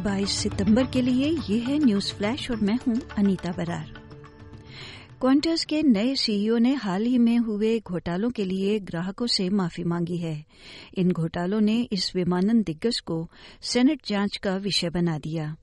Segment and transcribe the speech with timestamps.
[0.00, 3.92] 22 सितंबर के लिए ये है न्यूज़ फ्लैश और मैं हूँ अनीता बरार।
[5.20, 9.84] क्वांटस के नए सीईओ ने हाल ही में हुए घोटालों के लिए ग्राहकों से माफ़ी
[9.84, 10.44] मांगी है।
[10.94, 13.30] इन घोटालों ने इस विमानन दिग्गज को
[13.62, 15.56] सेनेट जाँच का विषय बना दिया।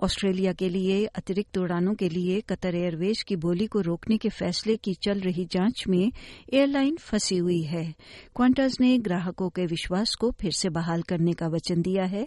[0.00, 4.76] ऑस्ट्रेलिया के लिए, अतिरिक्त उड़ानों के लिए कतर एयरवेज की बोली को रोकने के फैसले
[4.76, 6.12] की चल रही जाँच में
[6.52, 7.94] एयरलाइन फंसी हुई है।
[8.36, 12.26] क्वांटस ने ग्राहकों के विश्वास को फिर से बहाल करने का वचन दिया है।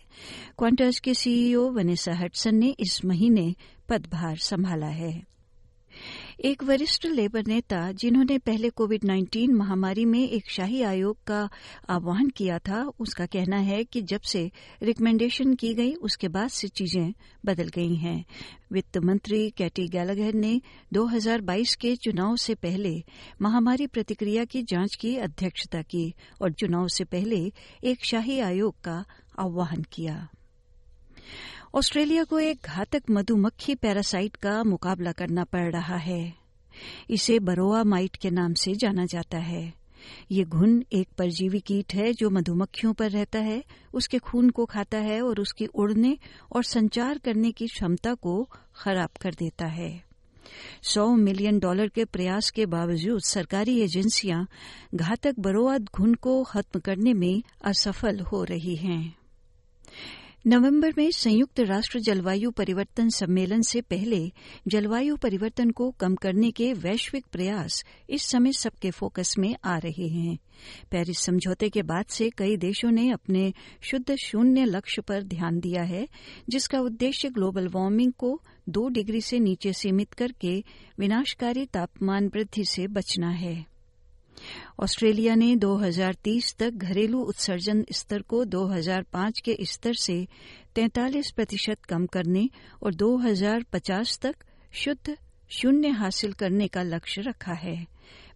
[0.57, 3.55] क्वांटस के सीईओ वनेसा हटसन ने इस महीने
[3.89, 5.34] पदभार संभाला है।
[6.43, 11.49] एक वरिष्ठ लेबर नेता जिन्होंने पहले कोविड 19 महामारी में एक शाही आयोग का
[11.89, 14.51] आह्वान किया था, उसका कहना है कि जब से
[14.83, 17.13] रिकमेंडेशन की गई, उसके बाद से चीज़ें
[17.45, 18.25] बदल गई हैं।
[18.71, 20.61] वित्त मंत्री कैटी गैलाघर ने
[20.93, 23.03] 2022 के चुनाव से पहले
[23.41, 27.51] महामारी प्रतिक्रिया की जाँच की अध्यक्षता की और चुनाव से पहले
[27.83, 29.05] एक शाही आयोग का
[29.39, 30.27] आह्वान किया।
[31.75, 36.33] ऑस्ट्रेलिया को एक घातक मधुमक्खी पैरासाइट का मुकाबला करना पड़ रहा है।
[37.09, 39.73] इसे बरोआ माइट के नाम से जाना जाता है।
[40.31, 44.97] ये घुन एक परजीवी कीट है जो मधुमक्खियों पर रहता है, उसके खून को खाता
[44.97, 46.17] है और उसकी उड़ने
[46.51, 50.03] और संचार करने की क्षमता को खराब कर देता है।
[50.83, 54.47] सौ मिलियन डॉलर के प्रयास के बावजूद सरकारी एजेंसियाँ
[54.95, 59.24] घातक बरोआ घुन को खत्म करने में असफल हो रही हैं।
[60.47, 64.31] नवंबर में संयुक्त राष्ट्र जलवायु परिवर्तन सम्मेलन से पहले
[64.67, 70.07] जलवायु परिवर्तन को कम करने के वैश्विक प्रयास इस समय सबके फोकस में आ रहे
[70.07, 70.37] हैं।
[70.91, 75.83] पेरिस समझौते के बाद से कई देशों ने अपने शुद्ध शून्य लक्ष्य पर ध्यान दिया
[75.83, 76.07] है,
[76.49, 80.63] जिसका उद्देश्य ग्लोबल वार्मिंग को दो डिग्री से नीचे सीमित करके
[80.99, 83.74] विनाशकारी तापमान वृद्धि से बचना है।
[84.79, 90.27] ऑस्ट्रेलिया ने 2030 तक घरेलू उत्सर्जन स्तर को 2005 के स्तर से
[90.75, 92.49] 43 प्रतिशत कम करने
[92.83, 94.35] और 2050 तक
[94.73, 95.17] शुद्ध
[95.49, 97.87] शून्य हासिल करने का लक्ष्य रखा है।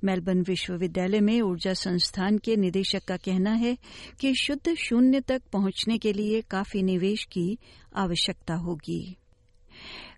[0.03, 3.77] मेलबर्न विश्वविद्यालय में ऊर्जा संस्थान के निदेशक का कहना है
[4.19, 7.57] कि शुद्ध शून्य तक पहुँचने के लिए काफ़ी निवेश की
[7.95, 9.17] आवश्यकता होगी।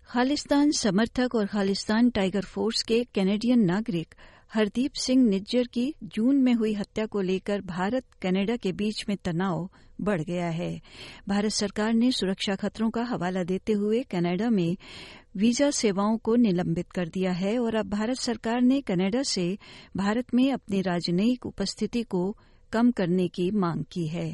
[0.06, 4.14] खालिस्तान समर्थक और खालिस्तान टाइगर फोर्स के कैनेडियन नागरिक
[4.54, 9.16] हरदीप सिंह निज्जर की जून में हुई हत्या को लेकर भारत, कनाडा के बीच में
[9.24, 9.70] तनाव
[10.00, 10.80] बढ़ गया है।
[11.28, 14.76] भारत सरकार ने सुरक्षा खतरों का हवाला देते हुए कनाडा में
[15.36, 19.58] वीज़ा सेवाओं को निलंबित कर दिया है और अब भारत सरकार ने कनाडा से
[19.96, 22.36] भारत में अपनी राजनयिक उपस्थिति को
[22.72, 24.30] कम करने की मांग की है।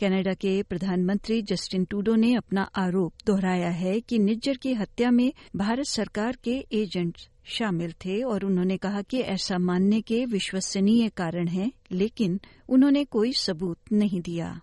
[0.00, 5.32] कनाडा के प्रधानमंत्री जस्टिन टूडो ने अपना आरोप दोहराया है कि निज्जर की हत्या में
[5.56, 11.48] भारत सरकार के एजेंट शामिल थे और उन्होंने कहा कि ऐसा मानने के विश्वसनीय कारण
[11.48, 14.60] हैं, लेकिन उन्होंने कोई सबूत नहीं दिया।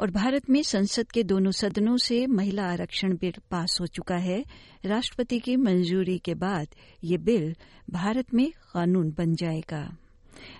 [0.00, 4.44] और भारत में संसद के दोनों सदनों से महिला आरक्षण बिल पास हो चुका है।
[4.84, 6.68] राष्ट्रपति की मंजूरी के बाद
[7.04, 7.54] ये बिल
[7.90, 9.96] भारत में कानून बन जाएगा।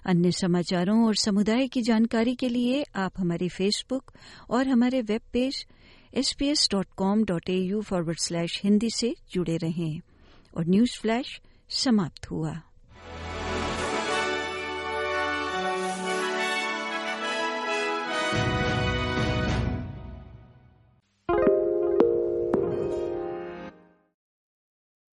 [0.07, 4.13] अन्य समाचारों और समुदाय की जानकारी के लिए आप हमारे फेसबुक
[4.51, 5.67] और हमारे web page
[6.15, 10.01] S P S dot com dot A U forward slash Hindi से जुड़े रहें।
[10.57, 12.63] और न्यूज़ फ्लैश समाप्त हुआ।